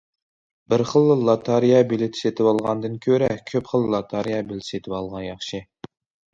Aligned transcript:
بىر 0.73 0.83
خىللا 0.91 1.17
لاتارىيە 1.27 1.81
بېلىتى 1.91 2.21
سېتىۋالغاندىن 2.23 2.97
كۆرە، 3.05 3.29
كۆپ 3.53 3.71
خىل 3.75 3.89
لاتارىيە 3.97 4.43
بېلىتى 4.51 4.71
سېتىۋالغان 4.75 5.27
ياخشى. 5.31 5.65